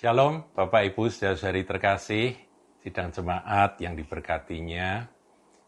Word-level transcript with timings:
Shalom 0.00 0.56
Bapak 0.56 0.96
Ibu 0.96 1.12
saudari 1.12 1.60
terkasih, 1.60 2.32
sidang 2.80 3.12
jemaat 3.12 3.76
yang 3.84 3.92
diberkatinya. 3.92 5.04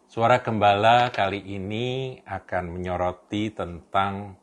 Suara 0.09 0.41
gembala 0.41 1.13
kali 1.13 1.53
ini 1.53 2.17
akan 2.25 2.81
menyoroti 2.81 3.53
tentang 3.53 4.41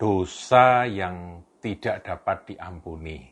dosa 0.00 0.88
yang 0.88 1.44
tidak 1.60 2.00
dapat 2.00 2.56
diampuni. 2.56 3.28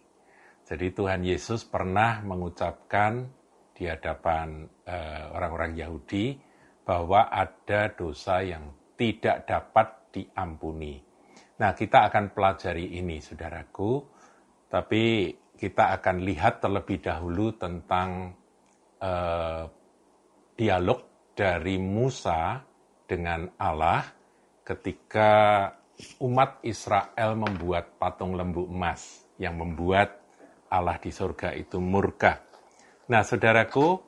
Jadi 0.68 0.92
Tuhan 0.92 1.24
Yesus 1.24 1.64
pernah 1.64 2.20
mengucapkan 2.20 3.24
di 3.72 3.88
hadapan 3.88 4.68
uh, 4.68 5.40
orang-orang 5.40 5.72
Yahudi 5.72 6.36
bahwa 6.84 7.32
ada 7.32 7.96
dosa 7.96 8.44
yang 8.44 8.92
tidak 8.92 9.48
dapat 9.48 10.12
diampuni. 10.12 11.00
Nah, 11.56 11.72
kita 11.72 12.12
akan 12.12 12.36
pelajari 12.36 13.00
ini, 13.00 13.24
saudaraku, 13.24 14.04
tapi 14.68 15.32
kita 15.58 15.98
akan 15.98 16.22
lihat 16.22 16.62
terlebih 16.62 17.02
dahulu 17.02 17.50
tentang 17.58 18.32
uh, 19.02 19.66
dialog 20.54 21.32
dari 21.34 21.76
Musa 21.82 22.62
dengan 23.04 23.50
Allah 23.58 24.06
ketika 24.62 25.66
umat 26.22 26.62
Israel 26.62 27.34
membuat 27.34 27.98
patung 27.98 28.38
lembu 28.38 28.70
emas 28.70 29.26
yang 29.42 29.58
membuat 29.58 30.22
Allah 30.70 31.00
di 31.02 31.10
surga 31.10 31.56
itu 31.58 31.82
murka. 31.82 32.38
Nah, 33.08 33.24
saudaraku, 33.24 33.98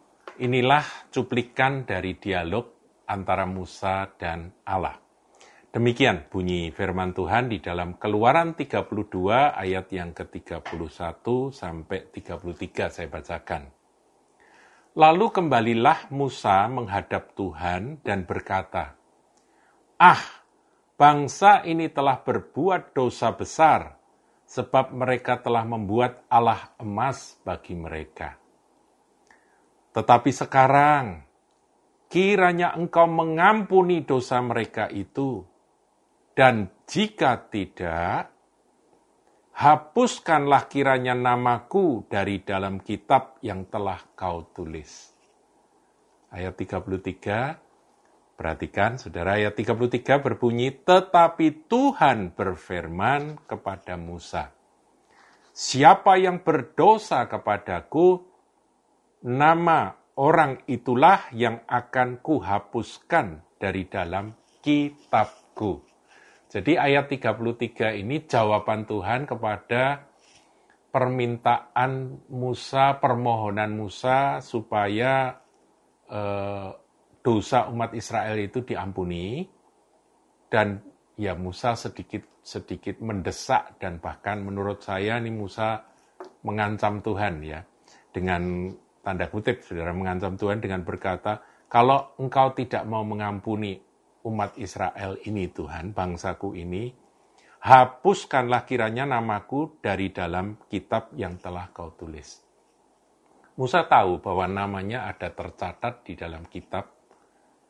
inilah 0.44 1.10
cuplikan 1.10 1.88
dari 1.88 2.20
dialog 2.20 2.68
antara 3.08 3.48
Musa 3.48 4.06
dan 4.14 4.52
Allah. 4.68 5.09
Demikian 5.70 6.26
bunyi 6.26 6.74
firman 6.74 7.14
Tuhan 7.14 7.46
di 7.46 7.62
dalam 7.62 7.94
Keluaran 7.94 8.58
32 8.58 8.90
ayat 9.54 9.86
yang 9.94 10.10
ke-31 10.10 10.66
sampai 11.54 12.10
33 12.10 12.90
saya 12.90 13.06
bacakan. 13.06 13.70
Lalu 14.98 15.26
kembalilah 15.30 16.10
Musa 16.10 16.66
menghadap 16.66 17.38
Tuhan 17.38 18.02
dan 18.02 18.26
berkata, 18.26 18.98
"Ah, 19.94 20.42
bangsa 20.98 21.62
ini 21.62 21.86
telah 21.86 22.18
berbuat 22.18 22.90
dosa 22.90 23.30
besar, 23.30 24.00
sebab 24.50 24.90
mereka 24.90 25.38
telah 25.38 25.62
membuat 25.62 26.26
Allah 26.26 26.74
emas 26.82 27.38
bagi 27.46 27.78
mereka. 27.78 28.34
Tetapi 29.94 30.30
sekarang, 30.34 31.22
kiranya 32.10 32.74
engkau 32.74 33.06
mengampuni 33.06 34.02
dosa 34.02 34.42
mereka 34.42 34.90
itu, 34.90 35.46
dan 36.40 36.72
jika 36.88 37.52
tidak, 37.52 38.32
hapuskanlah 39.52 40.72
kiranya 40.72 41.12
namaku 41.12 42.08
dari 42.08 42.40
dalam 42.40 42.80
kitab 42.80 43.36
yang 43.44 43.68
telah 43.68 44.00
kau 44.16 44.48
tulis. 44.48 45.12
Ayat 46.32 46.56
33, 46.56 48.40
perhatikan 48.40 48.96
saudara, 48.96 49.36
ayat 49.36 49.52
33 49.52 50.16
berbunyi, 50.16 50.72
Tetapi 50.80 51.68
Tuhan 51.68 52.32
berfirman 52.32 53.44
kepada 53.44 54.00
Musa, 54.00 54.48
Siapa 55.52 56.16
yang 56.16 56.40
berdosa 56.40 57.28
kepadaku, 57.28 58.16
nama 59.28 59.92
orang 60.16 60.64
itulah 60.64 61.20
yang 61.36 61.60
akan 61.68 62.24
kuhapuskan 62.24 63.44
dari 63.60 63.84
dalam 63.92 64.32
kitabku. 64.64 65.89
Jadi 66.50 66.74
ayat 66.74 67.06
33 67.06 68.02
ini 68.02 68.26
jawaban 68.26 68.82
Tuhan 68.82 69.22
kepada 69.22 70.02
permintaan 70.90 72.26
Musa, 72.26 72.98
permohonan 72.98 73.70
Musa 73.78 74.42
supaya 74.42 75.38
eh, 76.10 76.68
dosa 77.22 77.70
umat 77.70 77.94
Israel 77.94 78.34
itu 78.42 78.66
diampuni. 78.66 79.46
Dan 80.50 80.82
ya 81.14 81.38
Musa 81.38 81.78
sedikit 81.78 82.42
sedikit 82.42 82.98
mendesak 82.98 83.78
dan 83.78 84.02
bahkan 84.02 84.42
menurut 84.42 84.82
saya 84.82 85.22
ini 85.22 85.30
Musa 85.30 85.86
mengancam 86.42 86.98
Tuhan 86.98 87.46
ya. 87.46 87.62
Dengan 88.10 88.74
tanda 89.06 89.30
kutip 89.30 89.62
saudara 89.62 89.94
mengancam 89.94 90.34
Tuhan 90.34 90.58
dengan 90.58 90.82
berkata 90.82 91.38
kalau 91.70 92.18
engkau 92.18 92.50
tidak 92.58 92.82
mau 92.90 93.06
mengampuni 93.06 93.78
umat 94.26 94.56
Israel 94.60 95.16
ini 95.24 95.48
Tuhan, 95.48 95.96
bangsaku 95.96 96.56
ini, 96.56 96.92
hapuskanlah 97.60 98.64
kiranya 98.64 99.04
namaku 99.04 99.80
dari 99.80 100.12
dalam 100.12 100.60
kitab 100.68 101.12
yang 101.16 101.36
telah 101.40 101.68
kau 101.72 101.92
tulis. 101.96 102.40
Musa 103.60 103.84
tahu 103.84 104.24
bahwa 104.24 104.48
namanya 104.48 105.04
ada 105.04 105.28
tercatat 105.28 106.08
di 106.08 106.16
dalam 106.16 106.48
kitab 106.48 106.88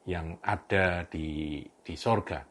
yang 0.06 0.39
ada 0.43 1.03
di, 1.10 1.62
di 1.83 1.94
sorga. 1.99 2.47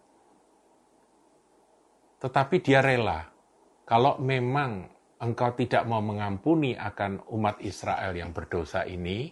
Tetapi 2.20 2.56
dia 2.60 2.84
rela, 2.84 3.24
kalau 3.88 4.20
memang 4.20 4.92
engkau 5.24 5.56
tidak 5.56 5.88
mau 5.88 6.04
mengampuni 6.04 6.76
akan 6.76 7.32
umat 7.32 7.64
Israel 7.64 8.12
yang 8.12 8.36
berdosa 8.36 8.84
ini, 8.84 9.32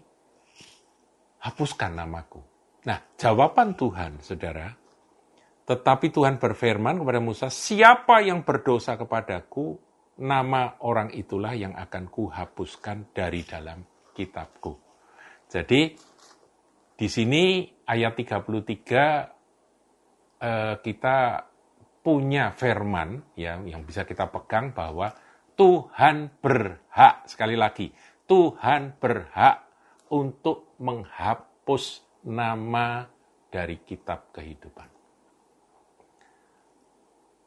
hapuskan 1.44 2.00
namaku. 2.00 2.57
Nah, 2.88 3.04
jawaban 3.20 3.76
Tuhan, 3.76 4.24
saudara, 4.24 4.72
tetapi 5.68 6.08
Tuhan 6.08 6.40
berfirman 6.40 7.04
kepada 7.04 7.20
Musa, 7.20 7.52
siapa 7.52 8.24
yang 8.24 8.48
berdosa 8.48 8.96
kepadaku, 8.96 9.76
nama 10.24 10.80
orang 10.88 11.12
itulah 11.12 11.52
yang 11.52 11.76
akan 11.76 12.08
kuhapuskan 12.08 13.12
dari 13.12 13.44
dalam 13.44 13.84
kitabku. 14.16 14.80
Jadi, 15.52 16.00
di 16.96 17.08
sini 17.12 17.68
ayat 17.86 18.16
33 18.16 20.42
eh, 20.42 20.76
kita 20.80 21.44
punya 22.02 22.56
firman 22.56 23.36
ya 23.36 23.60
yang 23.68 23.84
bisa 23.84 24.08
kita 24.08 24.32
pegang 24.32 24.72
bahwa 24.72 25.12
Tuhan 25.60 26.40
berhak 26.40 27.28
sekali 27.28 27.60
lagi 27.60 27.92
Tuhan 28.28 28.96
berhak 28.96 29.68
untuk 30.08 30.72
menghapus 30.80 32.07
nama 32.28 33.08
dari 33.48 33.80
kitab 33.88 34.36
kehidupan. 34.36 34.90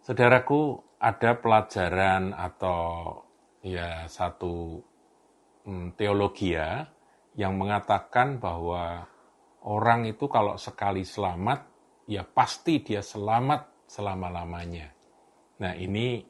Saudaraku, 0.01 0.81
ada 0.97 1.37
pelajaran 1.37 2.33
atau 2.33 3.21
ya 3.61 4.09
satu 4.09 4.81
hmm, 5.69 5.97
teologi 6.01 6.57
ya 6.57 6.89
yang 7.37 7.61
mengatakan 7.61 8.41
bahwa 8.41 9.05
orang 9.69 10.09
itu 10.09 10.25
kalau 10.33 10.57
sekali 10.57 11.05
selamat, 11.05 11.69
ya 12.09 12.25
pasti 12.25 12.81
dia 12.81 13.05
selamat 13.05 13.85
selama-lamanya. 13.85 14.89
Nah 15.61 15.77
ini 15.77 16.25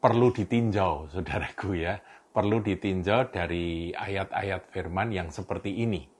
perlu 0.00 0.32
ditinjau, 0.32 1.12
saudaraku 1.12 1.76
ya. 1.76 2.00
Perlu 2.32 2.60
ditinjau 2.60 3.32
dari 3.32 3.96
ayat-ayat 3.96 4.68
firman 4.68 5.08
yang 5.08 5.28
seperti 5.32 5.72
ini. 5.84 6.15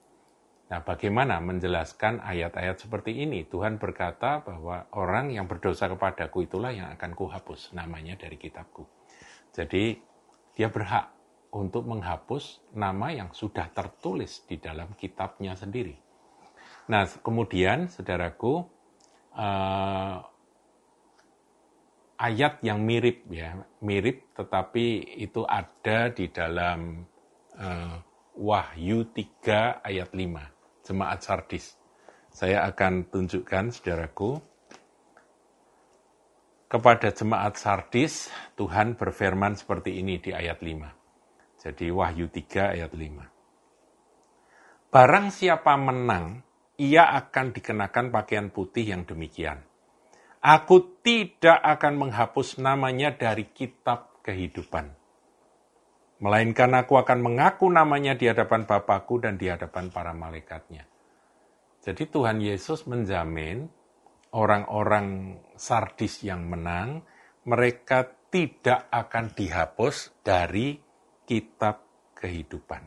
Nah, 0.66 0.82
bagaimana 0.82 1.38
menjelaskan 1.38 2.19
ayat-ayat 2.27 2.82
seperti 2.82 3.22
ini? 3.22 3.47
Tuhan 3.47 3.78
berkata 3.78 4.43
bahwa 4.43 4.91
orang 4.99 5.31
yang 5.31 5.47
berdosa 5.47 5.87
kepadaku 5.87 6.50
itulah 6.50 6.75
yang 6.75 6.91
akan 6.91 7.15
kuhapus 7.15 7.71
namanya 7.71 8.19
dari 8.19 8.34
kitabku. 8.34 8.82
Jadi, 9.55 9.94
dia 10.59 10.66
berhak 10.66 11.15
untuk 11.55 11.87
menghapus 11.87 12.66
nama 12.75 13.15
yang 13.15 13.31
sudah 13.31 13.71
tertulis 13.71 14.43
di 14.43 14.59
dalam 14.59 14.91
kitabnya 14.99 15.55
sendiri. 15.55 15.94
Nah, 16.91 17.06
kemudian, 17.22 17.87
saudaraku, 17.87 18.67
uh, 19.38 20.19
ayat 22.19 22.58
yang 22.67 22.82
mirip 22.82 23.23
ya, 23.31 23.55
mirip 23.87 24.35
tetapi 24.35 25.14
itu 25.14 25.46
ada 25.46 26.11
di 26.11 26.26
dalam 26.26 27.06
uh, 27.55 28.02
Wahyu 28.35 29.14
3 29.14 29.87
ayat 29.87 30.11
5 30.11 30.56
jemaat 30.87 31.27
Sardis. 31.27 31.75
Saya 32.31 32.62
akan 32.71 33.11
tunjukkan, 33.11 33.75
saudaraku, 33.75 34.38
kepada 36.71 37.11
jemaat 37.11 37.59
Sardis, 37.59 38.31
Tuhan 38.55 38.94
berfirman 38.94 39.59
seperti 39.59 39.99
ini 39.99 40.23
di 40.23 40.33
ayat 40.33 40.62
5. 40.62 41.61
Jadi 41.61 41.87
Wahyu 41.93 42.31
3 42.31 42.75
ayat 42.79 42.94
5. 42.94 44.91
Barang 44.91 45.29
siapa 45.35 45.77
menang, 45.77 46.41
ia 46.81 47.12
akan 47.12 47.53
dikenakan 47.53 48.09
pakaian 48.09 48.49
putih 48.49 48.97
yang 48.97 49.05
demikian. 49.05 49.61
Aku 50.41 51.03
tidak 51.05 51.59
akan 51.61 52.06
menghapus 52.06 52.62
namanya 52.62 53.12
dari 53.12 53.50
kitab 53.50 54.23
kehidupan 54.23 54.95
Melainkan 56.17 56.73
aku 56.73 56.97
akan 56.97 57.21
mengaku 57.21 57.69
namanya 57.69 58.17
di 58.17 58.25
hadapan 58.25 58.65
Bapakku 58.65 59.21
dan 59.21 59.37
di 59.37 59.53
hadapan 59.53 59.93
para 59.93 60.17
malaikatnya. 60.17 60.89
Jadi 61.85 62.09
Tuhan 62.09 62.41
Yesus 62.41 62.89
menjamin 62.89 63.69
orang-orang 64.33 65.39
sardis 65.61 66.25
yang 66.25 66.49
menang, 66.49 67.05
mereka 67.45 68.09
tidak 68.33 68.89
akan 68.89 69.37
dihapus 69.37 70.25
dari 70.25 70.81
kitab 71.29 71.85
kehidupan. 72.17 72.83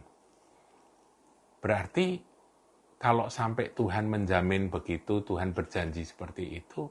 Berarti 1.61 2.19
kalau 2.99 3.31
sampai 3.31 3.71
Tuhan 3.71 4.11
menjamin 4.11 4.67
begitu, 4.67 5.23
Tuhan 5.23 5.55
berjanji 5.55 6.03
seperti 6.03 6.59
itu, 6.59 6.89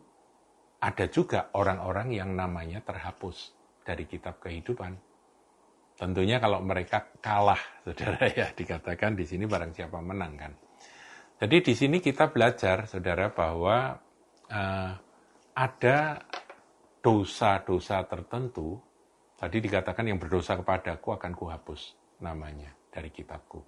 ada 0.78 1.10
juga 1.10 1.50
orang-orang 1.52 2.14
yang 2.14 2.32
namanya 2.32 2.80
terhapus 2.86 3.52
dari 3.82 4.06
kitab 4.06 4.38
kehidupan. 4.40 5.07
Tentunya 5.98 6.38
kalau 6.38 6.62
mereka 6.62 7.10
kalah, 7.18 7.58
saudara 7.84 8.30
ya, 8.30 8.54
dikatakan 8.54 9.18
di 9.18 9.26
sini 9.26 9.50
barang 9.50 9.74
siapa 9.74 9.98
menang 9.98 10.32
kan. 10.38 10.52
Jadi 11.38 11.56
di 11.62 11.74
sini 11.74 11.98
kita 11.98 12.30
belajar, 12.30 12.86
saudara, 12.86 13.34
bahwa 13.34 13.98
uh, 14.50 14.92
ada 15.58 15.98
dosa-dosa 17.02 18.06
tertentu. 18.06 18.78
Tadi 19.38 19.62
dikatakan 19.62 20.02
yang 20.02 20.18
berdosa 20.18 20.58
kepadaku 20.58 21.14
akan 21.14 21.30
kuhapus 21.34 21.94
namanya 22.22 22.74
dari 22.90 23.10
kitabku. 23.14 23.62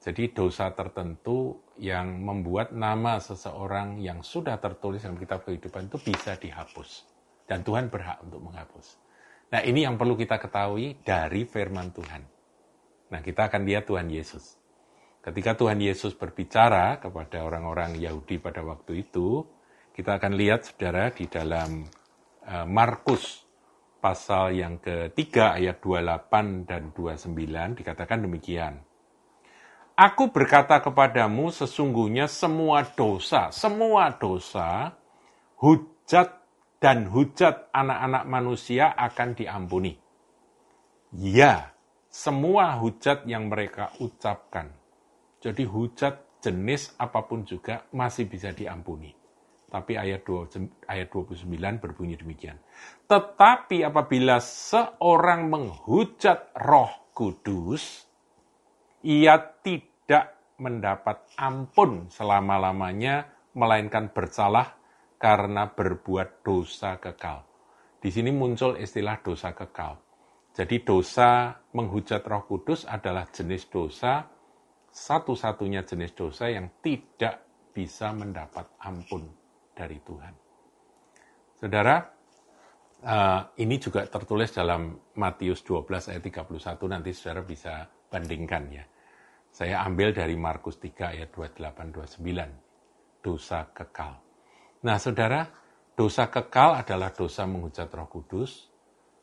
Jadi 0.00 0.32
dosa 0.32 0.72
tertentu 0.72 1.60
yang 1.76 2.20
membuat 2.24 2.72
nama 2.72 3.20
seseorang 3.20 4.00
yang 4.00 4.24
sudah 4.24 4.56
tertulis 4.56 5.04
dalam 5.04 5.20
kitab 5.20 5.44
kehidupan 5.44 5.92
itu 5.92 6.00
bisa 6.00 6.36
dihapus. 6.36 7.04
Dan 7.44 7.60
Tuhan 7.60 7.92
berhak 7.92 8.24
untuk 8.24 8.40
menghapus. 8.40 9.05
Nah 9.46 9.62
ini 9.62 9.86
yang 9.86 9.94
perlu 9.94 10.18
kita 10.18 10.42
ketahui 10.42 10.98
dari 11.06 11.46
firman 11.46 11.94
Tuhan. 11.94 12.22
Nah 13.14 13.20
kita 13.22 13.46
akan 13.46 13.62
lihat 13.62 13.86
Tuhan 13.86 14.10
Yesus. 14.10 14.58
Ketika 15.22 15.58
Tuhan 15.58 15.82
Yesus 15.82 16.14
berbicara 16.14 17.02
kepada 17.02 17.42
orang-orang 17.42 17.98
Yahudi 17.98 18.38
pada 18.38 18.62
waktu 18.62 19.06
itu, 19.06 19.42
kita 19.90 20.22
akan 20.22 20.38
lihat 20.38 20.70
saudara 20.70 21.10
di 21.10 21.26
dalam 21.26 21.82
uh, 22.46 22.66
Markus 22.66 23.42
pasal 23.98 24.54
yang 24.54 24.78
ketiga 24.78 25.58
ayat 25.58 25.82
28 25.82 26.68
dan 26.70 26.94
29 26.94 27.80
dikatakan 27.82 28.22
demikian. 28.22 28.86
Aku 29.96 30.30
berkata 30.30 30.78
kepadamu 30.78 31.50
sesungguhnya 31.50 32.30
semua 32.30 32.84
dosa, 32.84 33.50
semua 33.50 34.14
dosa, 34.14 34.94
hujat 35.58 36.45
dan 36.76 37.08
hujat 37.08 37.72
anak-anak 37.72 38.24
manusia 38.28 38.92
akan 38.92 39.32
diampuni. 39.32 39.96
Ya, 41.16 41.72
semua 42.12 42.76
hujat 42.76 43.24
yang 43.24 43.48
mereka 43.48 43.92
ucapkan. 44.02 44.72
Jadi 45.40 45.64
hujat 45.64 46.40
jenis 46.44 46.92
apa 47.00 47.24
pun 47.24 47.42
juga 47.48 47.88
masih 47.92 48.28
bisa 48.28 48.52
diampuni. 48.52 49.12
Tapi 49.66 49.98
ayat 49.98 50.22
2, 50.22 50.86
ayat 50.86 51.08
29 51.10 51.82
berbunyi 51.82 52.14
demikian. 52.14 52.56
Tetapi 53.10 53.82
apabila 53.82 54.38
seorang 54.38 55.50
menghujat 55.50 56.54
Roh 56.54 57.10
Kudus, 57.10 58.06
ia 59.02 59.36
tidak 59.60 60.38
mendapat 60.62 61.26
ampun 61.36 62.08
selama-lamanya 62.08 63.28
melainkan 63.58 64.08
bersalah 64.12 64.76
karena 65.26 65.66
berbuat 65.66 66.46
dosa 66.46 67.02
kekal. 67.02 67.42
Di 67.98 68.14
sini 68.14 68.30
muncul 68.30 68.78
istilah 68.78 69.18
dosa 69.26 69.50
kekal. 69.58 69.98
Jadi 70.54 70.86
dosa 70.86 71.50
menghujat 71.74 72.22
roh 72.22 72.46
kudus 72.46 72.86
adalah 72.86 73.26
jenis 73.34 73.66
dosa, 73.66 74.22
satu-satunya 74.86 75.82
jenis 75.82 76.14
dosa 76.14 76.46
yang 76.46 76.78
tidak 76.78 77.42
bisa 77.74 78.14
mendapat 78.14 78.78
ampun 78.78 79.26
dari 79.74 79.98
Tuhan. 79.98 80.34
Saudara, 81.58 82.06
uh, 83.02 83.42
ini 83.58 83.82
juga 83.82 84.06
tertulis 84.06 84.54
dalam 84.54 84.94
Matius 85.18 85.66
12 85.66 86.14
ayat 86.14 86.22
31, 86.22 86.86
nanti 86.86 87.10
saudara 87.10 87.42
bisa 87.42 87.82
bandingkan 87.82 88.64
ya. 88.70 88.86
Saya 89.50 89.82
ambil 89.82 90.14
dari 90.14 90.38
Markus 90.38 90.78
3 90.78 91.18
ayat 91.18 91.34
28-29, 91.34 93.26
dosa 93.26 93.66
kekal. 93.74 94.25
Nah, 94.84 95.00
saudara, 95.00 95.48
dosa 95.96 96.28
kekal 96.28 96.76
adalah 96.76 97.14
dosa 97.16 97.48
menghujat 97.48 97.88
Roh 97.88 98.08
Kudus. 98.12 98.68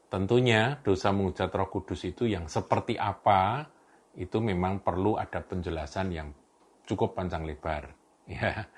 Tentunya 0.10 0.82
dosa 0.82 1.14
menghujat 1.14 1.54
Roh 1.54 1.70
Kudus 1.70 2.02
itu 2.10 2.26
yang 2.26 2.50
seperti 2.50 2.98
apa 2.98 3.70
itu 4.18 4.38
memang 4.42 4.82
perlu 4.82 5.18
ada 5.18 5.42
penjelasan 5.42 6.14
yang 6.14 6.30
cukup 6.90 7.14
panjang 7.14 7.46
lebar. 7.46 7.94
Ya. 8.24 8.72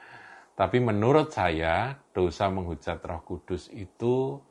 Tapi 0.57 0.81
menurut 0.81 1.29
saya 1.29 1.93
dosa 2.09 2.49
menghujat 2.49 2.97
Roh 3.05 3.21
Kudus 3.21 3.69
itu 3.69 4.41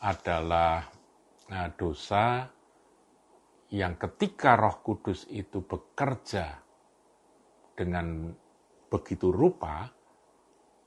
adalah 0.00 0.88
nah, 1.52 1.68
dosa 1.68 2.48
yang 3.68 4.00
ketika 4.00 4.56
Roh 4.56 4.80
Kudus 4.80 5.28
itu 5.28 5.60
bekerja 5.60 6.64
dengan 7.76 8.32
begitu 8.88 9.28
rupa, 9.28 9.92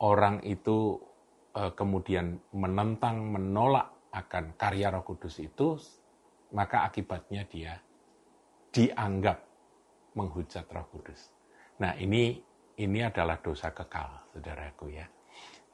orang 0.01 0.41
itu 0.43 0.97
uh, 1.55 1.71
kemudian 1.77 2.41
menentang, 2.51 3.21
menolak 3.29 3.93
akan 4.11 4.57
karya 4.57 4.91
Roh 4.91 5.05
Kudus 5.05 5.39
itu, 5.39 5.77
maka 6.51 6.83
akibatnya 6.83 7.47
dia 7.47 7.79
dianggap 8.73 9.39
menghujat 10.17 10.67
Roh 10.67 10.87
Kudus. 10.91 11.31
Nah, 11.79 11.95
ini 11.95 12.35
ini 12.81 12.99
adalah 13.05 13.37
dosa 13.39 13.71
kekal, 13.71 14.33
saudaraku 14.33 14.85
ya. 14.91 15.05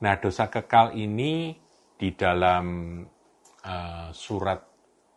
Nah, 0.03 0.13
dosa 0.21 0.51
kekal 0.51 0.93
ini 0.93 1.57
di 1.97 2.13
dalam 2.13 3.01
uh, 3.65 4.09
surat 4.13 4.61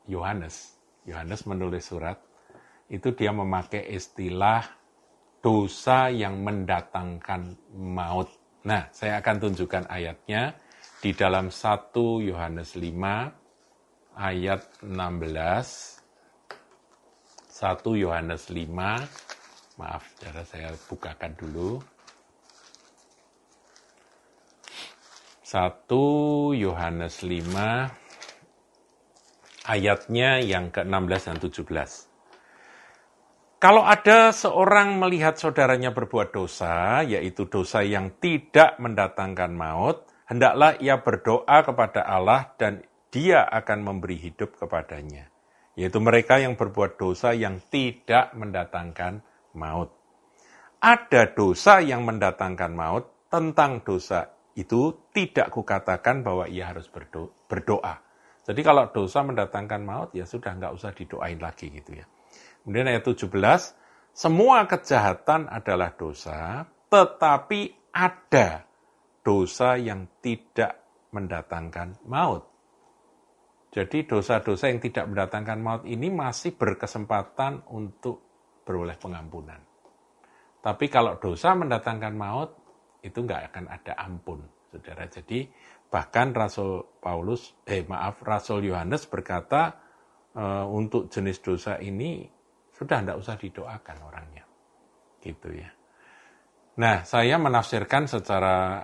Yohanes, 0.08 0.80
Yohanes 1.04 1.44
menulis 1.44 1.84
surat, 1.84 2.16
itu 2.88 3.12
dia 3.12 3.30
memakai 3.30 3.92
istilah 3.92 4.64
dosa 5.44 6.08
yang 6.08 6.40
mendatangkan 6.40 7.60
maut. 7.76 8.39
Nah, 8.60 8.92
saya 8.92 9.24
akan 9.24 9.36
tunjukkan 9.40 9.88
ayatnya 9.88 10.52
di 11.00 11.16
dalam 11.16 11.48
1 11.48 12.20
Yohanes 12.20 12.76
5 12.76 14.20
ayat 14.20 14.68
16. 14.84 16.00
1 17.48 18.04
Yohanes 18.04 18.52
5, 18.52 19.04
maaf, 19.80 20.04
cara 20.20 20.44
saya 20.44 20.76
bukakan 20.88 21.32
dulu. 21.40 21.80
1 25.44 26.60
Yohanes 26.60 27.24
5 27.24 27.88
ayatnya 29.64 30.40
yang 30.44 30.68
ke-16 30.68 31.22
dan 31.32 31.38
17. 31.40 32.09
Kalau 33.60 33.84
ada 33.84 34.32
seorang 34.32 34.96
melihat 34.96 35.36
saudaranya 35.36 35.92
berbuat 35.92 36.32
dosa, 36.32 37.04
yaitu 37.04 37.44
dosa 37.44 37.84
yang 37.84 38.16
tidak 38.16 38.80
mendatangkan 38.80 39.52
maut, 39.52 40.08
hendaklah 40.24 40.80
ia 40.80 40.96
berdoa 41.04 41.60
kepada 41.60 42.00
Allah 42.08 42.56
dan 42.56 42.80
dia 43.12 43.44
akan 43.44 43.84
memberi 43.84 44.16
hidup 44.16 44.56
kepadanya. 44.56 45.28
Yaitu 45.76 46.00
mereka 46.00 46.40
yang 46.40 46.56
berbuat 46.56 46.96
dosa 46.96 47.36
yang 47.36 47.60
tidak 47.68 48.32
mendatangkan 48.32 49.20
maut. 49.52 49.92
Ada 50.80 51.36
dosa 51.36 51.84
yang 51.84 52.08
mendatangkan 52.08 52.72
maut, 52.72 53.28
tentang 53.28 53.84
dosa 53.84 54.40
itu 54.56 55.12
tidak 55.12 55.52
kukatakan 55.52 56.24
bahwa 56.24 56.48
ia 56.48 56.72
harus 56.72 56.88
berdoa. 57.44 58.00
Jadi 58.40 58.60
kalau 58.64 58.88
dosa 58.88 59.20
mendatangkan 59.20 59.84
maut, 59.84 60.16
ya 60.16 60.24
sudah 60.24 60.56
nggak 60.56 60.72
usah 60.72 60.96
didoain 60.96 61.36
lagi 61.36 61.68
gitu 61.68 62.00
ya. 62.00 62.08
Kemudian 62.64 62.92
ayat 62.92 63.04
17, 63.04 63.30
semua 64.12 64.66
kejahatan 64.68 65.48
adalah 65.48 65.94
dosa, 65.96 66.66
tetapi 66.90 67.92
ada 67.94 68.66
dosa 69.24 69.78
yang 69.78 70.06
tidak 70.20 70.80
mendatangkan 71.10 72.02
maut. 72.06 72.46
Jadi 73.70 74.02
dosa-dosa 74.02 74.66
yang 74.66 74.82
tidak 74.82 75.06
mendatangkan 75.06 75.58
maut 75.62 75.82
ini 75.86 76.10
masih 76.10 76.58
berkesempatan 76.58 77.70
untuk 77.70 78.18
beroleh 78.66 78.98
pengampunan. 78.98 79.62
Tapi 80.60 80.86
kalau 80.90 81.16
dosa 81.22 81.54
mendatangkan 81.54 82.14
maut, 82.18 82.50
itu 83.00 83.18
nggak 83.24 83.54
akan 83.54 83.64
ada 83.70 83.92
ampun, 83.96 84.44
saudara. 84.68 85.08
Jadi 85.08 85.48
bahkan 85.88 86.34
Rasul 86.36 87.00
Paulus, 87.00 87.56
eh 87.64 87.86
maaf, 87.86 88.20
Rasul 88.20 88.68
Yohanes 88.68 89.08
berkata 89.08 89.72
e, 90.36 90.44
untuk 90.68 91.08
jenis 91.08 91.40
dosa 91.40 91.80
ini 91.80 92.28
sudah 92.80 93.04
tidak 93.04 93.20
usah 93.20 93.36
didoakan 93.36 93.96
orangnya. 94.08 94.44
Gitu 95.20 95.52
ya. 95.52 95.68
Nah, 96.80 97.04
saya 97.04 97.36
menafsirkan 97.36 98.08
secara 98.08 98.80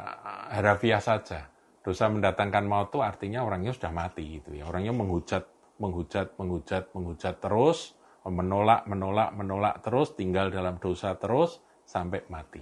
harafiah 0.53 1.01
saja. 1.01 1.49
Dosa 1.81 2.13
mendatangkan 2.13 2.69
maut 2.69 2.93
itu 2.93 3.01
artinya 3.01 3.41
orangnya 3.41 3.73
sudah 3.73 3.89
mati 3.97 4.37
gitu 4.37 4.53
ya. 4.53 4.69
Orangnya 4.69 4.93
menghujat, 4.93 5.49
menghujat, 5.81 6.37
menghujat, 6.37 6.93
menghujat 6.93 7.41
terus, 7.41 7.97
menolak, 8.29 8.85
menolak, 8.85 9.33
menolak 9.33 9.81
terus, 9.81 10.13
tinggal 10.13 10.53
dalam 10.53 10.77
dosa 10.77 11.17
terus 11.17 11.57
sampai 11.89 12.21
mati. 12.29 12.61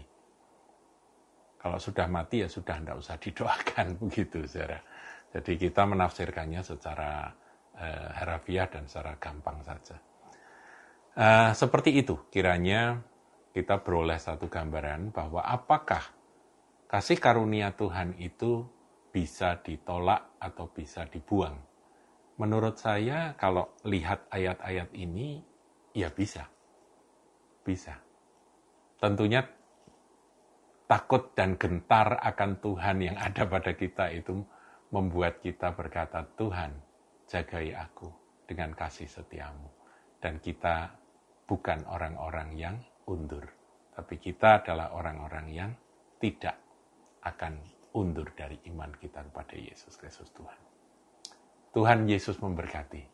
Kalau 1.59 1.83
sudah 1.83 2.07
mati 2.07 2.45
ya 2.45 2.49
sudah 2.53 2.79
tidak 2.79 2.97
usah 3.03 3.17
didoakan 3.19 3.87
begitu, 4.07 4.47
saudara. 4.47 4.79
Jadi 5.35 5.53
kita 5.59 5.83
menafsirkannya 5.83 6.63
secara 6.63 7.27
uh, 7.75 8.09
harafiah 8.23 8.71
dan 8.71 8.87
secara 8.87 9.19
gampang 9.19 9.59
saja. 9.67 9.99
Uh, 11.15 11.55
seperti 11.55 11.95
itu 12.03 12.19
kiranya 12.27 12.99
kita 13.55 13.79
beroleh 13.87 14.19
satu 14.19 14.51
gambaran 14.51 15.15
bahwa 15.15 15.47
apakah 15.47 16.03
kasih 16.91 17.23
karunia 17.23 17.71
Tuhan 17.71 18.19
itu 18.19 18.67
bisa 19.15 19.63
ditolak 19.63 20.35
atau 20.43 20.67
bisa 20.75 21.07
dibuang. 21.07 21.55
Menurut 22.35 22.83
saya 22.83 23.39
kalau 23.39 23.71
lihat 23.87 24.27
ayat-ayat 24.27 24.91
ini, 24.91 25.39
ya 25.95 26.11
bisa. 26.11 26.51
Bisa. 27.63 27.95
Tentunya 28.99 29.47
takut 30.91 31.31
dan 31.39 31.55
gentar 31.55 32.19
akan 32.27 32.59
Tuhan 32.59 32.97
yang 33.07 33.17
ada 33.23 33.47
pada 33.47 33.71
kita 33.79 34.11
itu 34.11 34.43
membuat 34.91 35.39
kita 35.39 35.71
berkata, 35.79 36.27
Tuhan, 36.35 36.75
jagai 37.31 37.71
aku 37.71 38.11
dengan 38.51 38.75
kasih 38.75 39.07
setiamu. 39.07 39.71
Dan 40.19 40.43
kita 40.43 41.04
bukan 41.45 41.85
orang-orang 41.89 42.57
yang 42.57 42.77
undur. 43.09 43.45
Tapi 43.95 44.19
kita 44.19 44.65
adalah 44.65 44.97
orang-orang 44.97 45.47
yang 45.53 45.71
tidak 46.19 46.59
akan 47.23 47.61
undur 47.95 48.27
dari 48.35 48.59
iman 48.75 48.91
kita 48.99 49.23
kepada 49.23 49.55
Yesus 49.55 49.95
Kristus 49.95 50.29
Tuhan. 50.35 50.59
Tuhan 51.71 52.07
Yesus 52.11 52.39
memberkati. 52.43 53.14